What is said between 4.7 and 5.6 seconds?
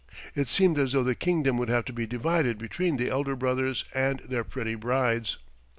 brides.